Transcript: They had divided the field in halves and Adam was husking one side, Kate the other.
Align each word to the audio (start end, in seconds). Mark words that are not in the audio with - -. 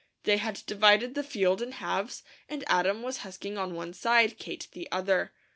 They 0.23 0.37
had 0.37 0.63
divided 0.65 1.13
the 1.13 1.21
field 1.21 1.61
in 1.61 1.73
halves 1.73 2.23
and 2.49 2.63
Adam 2.65 3.03
was 3.03 3.17
husking 3.17 3.53
one 3.53 3.93
side, 3.93 4.39
Kate 4.39 4.67
the 4.71 4.91
other. 4.91 5.31